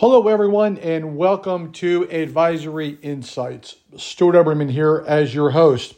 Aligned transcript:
Hello, 0.00 0.28
everyone, 0.28 0.78
and 0.78 1.14
welcome 1.14 1.72
to 1.72 2.08
Advisory 2.10 2.96
Insights. 3.02 3.76
Stuart 3.98 4.32
Oberman 4.32 4.70
here 4.70 5.04
as 5.06 5.34
your 5.34 5.50
host. 5.50 5.92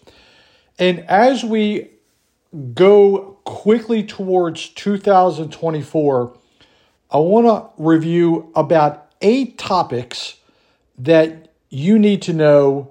And 0.77 1.09
as 1.09 1.45
we 1.45 1.89
go 2.75 3.39
quickly 3.45 4.03
towards 4.03 4.71
2024, 4.71 6.37
I 7.13 7.19
want 7.19 7.47
to 7.47 7.81
review 7.81 8.51
about 8.57 9.09
eight 9.21 9.57
topics 9.57 10.35
that 10.99 11.53
you 11.69 11.97
need 11.97 12.23
to 12.23 12.33
know 12.33 12.91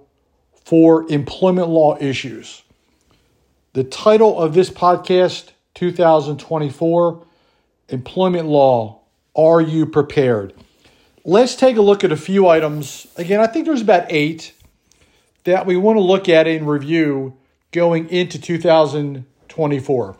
for 0.63 1.11
employment 1.11 1.67
law 1.67 1.97
issues. 1.99 2.63
The 3.73 3.83
title 3.83 4.39
of 4.39 4.53
this 4.53 4.69
podcast, 4.69 5.49
2024 5.73 7.27
Employment 7.89 8.47
Law 8.47 9.01
Are 9.35 9.59
You 9.59 9.85
Prepared? 9.85 10.53
Let's 11.23 11.55
take 11.55 11.77
a 11.77 11.81
look 11.81 12.03
at 12.03 12.11
a 12.11 12.17
few 12.17 12.47
items. 12.47 13.05
Again, 13.15 13.39
I 13.41 13.47
think 13.47 13.67
there's 13.67 13.81
about 13.81 14.07
eight 14.09 14.53
that 15.43 15.67
we 15.67 15.77
want 15.77 15.97
to 15.97 16.01
look 16.01 16.27
at 16.27 16.47
and 16.47 16.67
review 16.67 17.37
going 17.71 18.09
into 18.09 18.41
2024. 18.41 20.17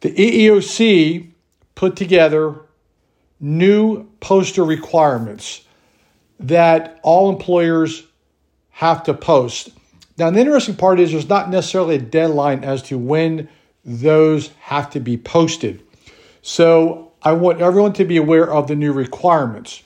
The 0.00 0.10
EEOC 0.10 1.30
put 1.76 1.94
together 1.94 2.62
new 3.38 4.08
poster 4.18 4.64
requirements 4.64 5.64
that 6.40 6.98
all 7.04 7.30
employers 7.30 8.02
have 8.70 9.04
to 9.04 9.14
post. 9.14 9.70
Now, 10.18 10.30
the 10.30 10.40
interesting 10.40 10.74
part 10.74 10.98
is 10.98 11.12
there's 11.12 11.28
not 11.28 11.48
necessarily 11.48 11.94
a 11.94 12.00
deadline 12.00 12.64
as 12.64 12.82
to 12.84 12.98
when 12.98 13.48
those 13.84 14.48
have 14.60 14.90
to 14.90 15.00
be 15.00 15.16
posted. 15.16 15.82
So, 16.42 17.12
I 17.22 17.32
want 17.34 17.60
everyone 17.60 17.92
to 17.94 18.04
be 18.04 18.16
aware 18.16 18.52
of 18.52 18.66
the 18.66 18.74
new 18.74 18.92
requirements. 18.92 19.84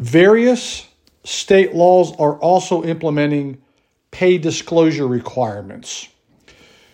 Various 0.00 0.88
state 1.24 1.74
laws 1.74 2.16
are 2.18 2.36
also 2.36 2.82
implementing 2.84 3.60
pay 4.10 4.38
disclosure 4.38 5.06
requirements. 5.06 6.08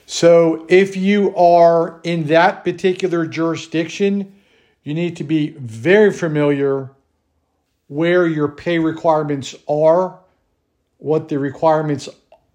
So, 0.07 0.67
if 0.69 0.97
you 0.97 1.35
are 1.37 2.01
in 2.03 2.27
that 2.27 2.65
particular 2.65 3.25
jurisdiction, 3.25 4.35
you 4.83 4.93
need 4.93 5.17
to 5.19 5.25
be 5.25 5.51
very 5.51 6.13
familiar 6.13 6.91
where 7.87 8.27
your 8.27 8.49
pay 8.49 8.81
requirements 8.81 9.55
are, 9.69 10.19
what 10.99 11.29
the 11.29 11.39
requirements 11.39 12.09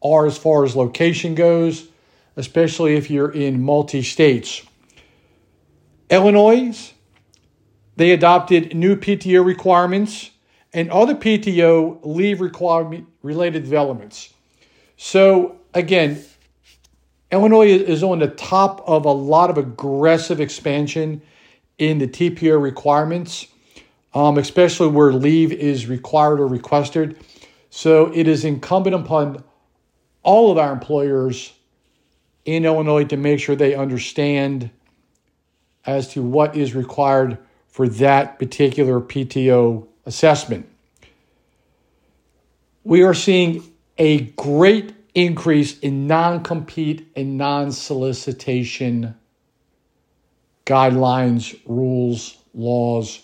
are 0.04 0.26
as 0.26 0.38
far 0.38 0.66
as 0.66 0.76
location 0.76 1.34
goes, 1.34 1.88
especially 2.36 2.98
if 2.98 3.10
you're 3.10 3.32
in 3.32 3.64
multi 3.64 4.04
states. 4.04 4.64
Illinois, 6.10 6.94
they 7.96 8.12
adopted 8.12 8.76
new 8.76 8.98
PTO 8.98 9.46
requirements 9.46 10.31
and 10.74 10.90
other 10.90 11.16
PTO 11.16 12.00
leave 12.04 12.42
requirement 12.42 13.08
related 13.22 13.64
developments. 13.64 14.34
So 14.98 15.58
again, 15.74 16.24
Illinois 17.32 17.68
is 17.68 18.04
on 18.04 18.20
the 18.20 18.28
top 18.28 18.84
of 18.88 19.06
a 19.06 19.12
lot 19.12 19.50
of 19.50 19.58
aggressive 19.58 20.40
expansion 20.40 21.22
in 21.78 21.98
the 21.98 22.08
TPO 22.08 22.62
requirements, 22.62 23.48
um, 24.14 24.38
especially 24.38 24.88
where 24.88 25.14
leave 25.14 25.52
is 25.52 25.88
required 25.88 26.40
or 26.40 26.48
requested. 26.48 27.18
So 27.70 28.12
it 28.14 28.28
is 28.28 28.44
incumbent 28.44 28.96
upon 28.96 29.44
all 30.24 30.52
of 30.52 30.58
our 30.58 30.74
employers 30.74 31.54
in 32.46 32.66
Illinois 32.66 33.06
to 33.06 33.18
make 33.18 33.40
sure 33.40 33.56
they 33.56 33.76
understand 33.76 34.70
as 35.86 36.10
to 36.10 36.22
what 36.22 36.56
is 36.56 36.76
required 36.76 37.38
for 37.68 37.88
that 37.88 38.38
particular 38.38 39.00
PTO 39.00 39.88
assessment. 40.06 40.68
We 42.84 43.04
are 43.04 43.14
seeing 43.14 43.64
a 43.98 44.22
great 44.22 44.94
increase 45.14 45.78
in 45.80 46.08
non 46.08 46.44
compete 46.44 47.12
and 47.16 47.38
non 47.38 47.72
solicitation 47.72 49.16
guidelines, 50.66 51.60
rules, 51.66 52.38
laws. 52.54 53.22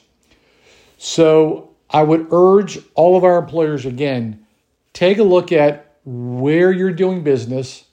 So 0.97 1.71
I 1.89 2.03
would 2.03 2.27
urge 2.31 2.79
all 2.95 3.15
of 3.15 3.23
our 3.23 3.38
employers 3.38 3.85
again 3.85 4.45
take 4.94 5.19
a 5.19 5.23
look 5.23 5.51
at 5.51 5.94
where 6.05 6.71
you're 6.71 6.91
doing 6.91 7.23
business, 7.23 7.83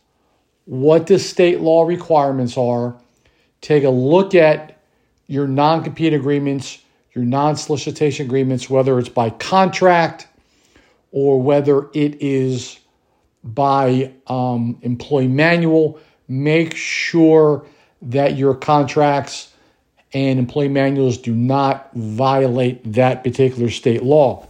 what 0.64 1.06
the 1.06 1.18
state 1.18 1.60
law 1.60 1.84
requirements 1.84 2.56
are, 2.56 2.96
take 3.60 3.84
a 3.84 3.90
look 3.90 4.34
at 4.34 4.80
your 5.26 5.46
non 5.46 5.84
compete 5.84 6.14
agreements 6.14 6.78
your 7.14 7.24
non 7.24 7.56
solicitation 7.56 8.26
agreements, 8.26 8.68
whether 8.68 8.98
it's 8.98 9.08
by 9.08 9.30
contract 9.30 10.26
or 11.12 11.40
whether 11.40 11.88
it 11.94 12.20
is 12.20 12.78
by 13.44 14.12
um, 14.26 14.78
employee 14.82 15.28
manual. 15.28 15.98
Make 16.26 16.74
sure 16.74 17.66
that 18.02 18.36
your 18.36 18.54
contracts 18.54 19.52
and 20.12 20.38
employee 20.38 20.68
manuals 20.68 21.18
do 21.18 21.34
not 21.34 21.90
violate 21.94 22.92
that 22.92 23.22
particular 23.22 23.70
state 23.70 24.02
law. 24.02 24.46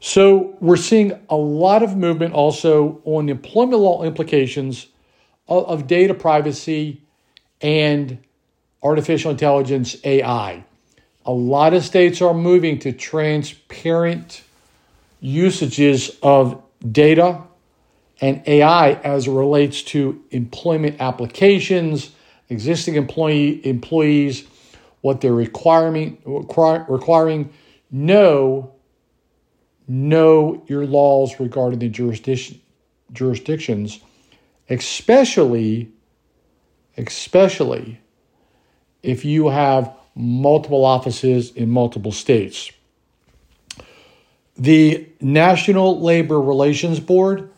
So, 0.00 0.56
we're 0.60 0.76
seeing 0.76 1.18
a 1.28 1.36
lot 1.36 1.82
of 1.82 1.96
movement 1.96 2.32
also 2.32 3.02
on 3.04 3.28
employment 3.28 3.80
law 3.82 4.04
implications 4.04 4.86
of, 5.48 5.66
of 5.66 5.86
data 5.88 6.14
privacy 6.14 7.02
and 7.60 8.18
artificial 8.80 9.32
intelligence 9.32 9.96
AI. 10.04 10.64
A 11.28 11.32
lot 11.32 11.74
of 11.74 11.84
states 11.84 12.22
are 12.22 12.32
moving 12.32 12.78
to 12.78 12.90
transparent 12.90 14.42
usages 15.20 16.16
of 16.22 16.62
data 16.90 17.42
and 18.18 18.42
AI 18.46 18.92
as 18.92 19.26
it 19.26 19.32
relates 19.32 19.82
to 19.82 20.24
employment 20.30 20.96
applications, 21.00 22.12
existing 22.48 22.94
employee 22.94 23.60
employees, 23.66 24.44
what 25.02 25.20
they're 25.20 25.34
requiring 25.34 26.16
requiring. 26.24 27.50
Know 27.90 28.72
know 29.86 30.62
your 30.66 30.86
laws 30.86 31.38
regarding 31.38 31.78
the 31.78 31.90
jurisdiction 31.90 32.58
jurisdictions, 33.12 34.00
especially 34.70 35.92
especially 36.96 38.00
if 39.02 39.26
you 39.26 39.48
have 39.48 39.94
multiple 40.18 40.84
offices 40.84 41.52
in 41.52 41.70
multiple 41.70 42.12
states. 42.12 42.70
The 44.56 45.08
National 45.20 46.00
Labor 46.00 46.40
Relations 46.40 46.98
Board 46.98 47.50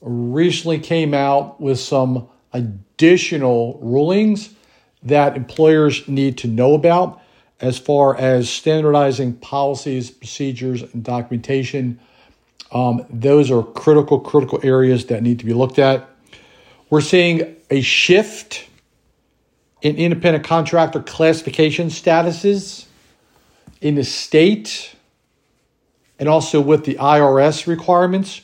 recently 0.00 0.78
came 0.78 1.12
out 1.12 1.60
with 1.60 1.78
some 1.78 2.28
additional 2.52 3.78
rulings 3.82 4.54
that 5.02 5.36
employers 5.36 6.08
need 6.08 6.38
to 6.38 6.48
know 6.48 6.74
about 6.74 7.20
as 7.60 7.78
far 7.78 8.16
as 8.16 8.48
standardizing 8.48 9.34
policies, 9.34 10.10
procedures, 10.10 10.82
and 10.82 11.04
documentation. 11.04 12.00
Um, 12.72 13.06
those 13.10 13.50
are 13.50 13.62
critical, 13.62 14.20
critical 14.20 14.58
areas 14.62 15.06
that 15.06 15.22
need 15.22 15.38
to 15.40 15.44
be 15.44 15.52
looked 15.52 15.78
at. 15.78 16.08
We're 16.88 17.00
seeing 17.02 17.56
a 17.70 17.80
shift 17.82 18.68
in 19.82 19.96
independent 19.96 20.44
contractor 20.44 21.02
classification 21.02 21.88
statuses 21.88 22.86
in 23.80 23.94
the 23.94 24.04
state 24.04 24.94
and 26.18 26.28
also 26.28 26.60
with 26.60 26.84
the 26.84 26.94
IRS 26.94 27.66
requirements. 27.66 28.40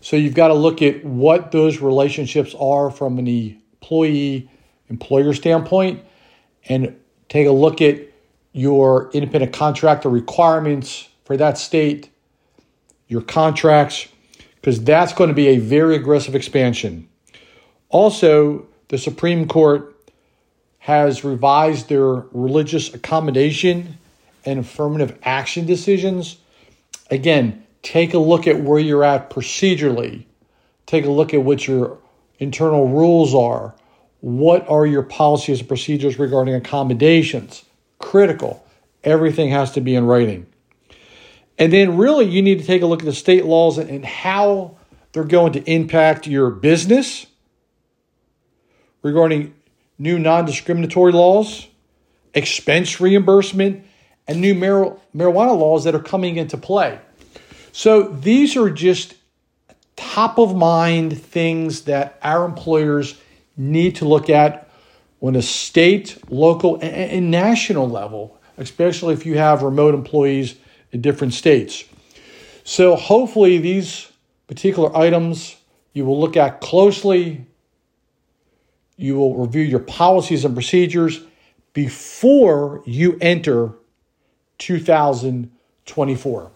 So 0.00 0.16
you've 0.16 0.34
got 0.34 0.48
to 0.48 0.54
look 0.54 0.82
at 0.82 1.04
what 1.04 1.52
those 1.52 1.80
relationships 1.80 2.54
are 2.58 2.90
from 2.90 3.18
an 3.18 3.28
employee 3.28 4.50
employer 4.88 5.32
standpoint 5.34 6.02
and 6.68 6.96
take 7.28 7.46
a 7.46 7.52
look 7.52 7.80
at 7.80 8.00
your 8.52 9.10
independent 9.12 9.52
contractor 9.52 10.08
requirements 10.08 11.08
for 11.24 11.36
that 11.36 11.58
state, 11.58 12.10
your 13.08 13.22
contracts, 13.22 14.08
because 14.56 14.82
that's 14.82 15.12
going 15.12 15.28
to 15.28 15.34
be 15.34 15.48
a 15.48 15.58
very 15.58 15.96
aggressive 15.96 16.34
expansion. 16.34 17.08
Also, 17.88 18.66
the 18.88 18.98
Supreme 18.98 19.46
Court 19.48 19.91
has 20.82 21.22
revised 21.22 21.88
their 21.88 22.02
religious 22.32 22.92
accommodation 22.92 23.98
and 24.44 24.58
affirmative 24.58 25.16
action 25.22 25.64
decisions. 25.64 26.38
Again, 27.08 27.64
take 27.82 28.14
a 28.14 28.18
look 28.18 28.48
at 28.48 28.60
where 28.60 28.80
you're 28.80 29.04
at 29.04 29.30
procedurally. 29.30 30.24
Take 30.86 31.04
a 31.04 31.10
look 31.10 31.32
at 31.32 31.44
what 31.44 31.68
your 31.68 31.98
internal 32.40 32.88
rules 32.88 33.32
are. 33.32 33.76
What 34.22 34.68
are 34.68 34.84
your 34.84 35.04
policies 35.04 35.60
and 35.60 35.68
procedures 35.68 36.18
regarding 36.18 36.56
accommodations? 36.56 37.64
Critical. 38.00 38.66
Everything 39.04 39.50
has 39.50 39.70
to 39.72 39.80
be 39.80 39.94
in 39.94 40.04
writing. 40.04 40.48
And 41.60 41.72
then, 41.72 41.96
really, 41.96 42.24
you 42.24 42.42
need 42.42 42.58
to 42.58 42.66
take 42.66 42.82
a 42.82 42.86
look 42.86 43.02
at 43.02 43.06
the 43.06 43.12
state 43.12 43.44
laws 43.44 43.78
and 43.78 44.04
how 44.04 44.78
they're 45.12 45.22
going 45.22 45.52
to 45.52 45.62
impact 45.70 46.26
your 46.26 46.50
business 46.50 47.26
regarding 49.04 49.54
new 49.98 50.18
non 50.18 50.44
discriminatory 50.44 51.12
laws, 51.12 51.66
expense 52.34 53.00
reimbursement, 53.00 53.84
and 54.26 54.40
new 54.40 54.54
mar- 54.54 54.96
marijuana 55.14 55.56
laws 55.56 55.84
that 55.84 55.94
are 55.94 56.02
coming 56.02 56.36
into 56.36 56.56
play. 56.56 56.98
So 57.72 58.04
these 58.04 58.56
are 58.56 58.70
just 58.70 59.14
top 59.96 60.38
of 60.38 60.54
mind 60.54 61.20
things 61.20 61.82
that 61.82 62.18
our 62.22 62.44
employers 62.44 63.18
need 63.56 63.96
to 63.96 64.04
look 64.04 64.28
at 64.28 64.68
when 65.18 65.36
a 65.36 65.42
state, 65.42 66.18
local, 66.30 66.74
and, 66.76 66.94
and 66.94 67.30
national 67.30 67.88
level, 67.88 68.40
especially 68.58 69.14
if 69.14 69.24
you 69.24 69.38
have 69.38 69.62
remote 69.62 69.94
employees 69.94 70.56
in 70.90 71.00
different 71.00 71.34
states. 71.34 71.84
So 72.64 72.96
hopefully 72.96 73.58
these 73.58 74.10
particular 74.46 74.94
items 74.96 75.56
you 75.92 76.04
will 76.04 76.18
look 76.18 76.36
at 76.36 76.60
closely. 76.60 77.46
You 78.96 79.16
will 79.16 79.36
review 79.36 79.62
your 79.62 79.80
policies 79.80 80.44
and 80.44 80.54
procedures 80.54 81.20
before 81.72 82.82
you 82.84 83.16
enter 83.20 83.72
2024. 84.58 86.50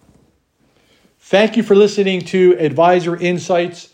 Thank 1.19 1.57
you 1.57 1.63
for 1.63 1.75
listening 1.75 2.21
to 2.27 2.59
Advisor 2.59 3.17
Insights. 3.17 3.89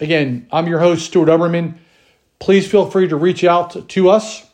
Again, 0.00 0.46
I'm 0.50 0.66
your 0.66 0.78
host, 0.80 1.04
Stuart 1.06 1.28
Oberman. 1.28 1.74
Please 2.40 2.68
feel 2.68 2.90
free 2.90 3.06
to 3.06 3.14
reach 3.16 3.44
out 3.44 3.88
to 3.90 4.10
us. 4.10 4.44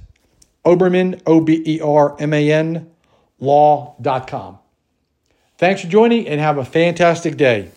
Oberman, 0.63 1.19
O-B-E-R-M-A-N, 1.25 2.91
law.com. 3.39 4.59
Thanks 5.57 5.81
for 5.81 5.87
joining 5.87 6.27
and 6.27 6.39
have 6.39 6.57
a 6.57 6.65
fantastic 6.65 7.37
day. 7.37 7.69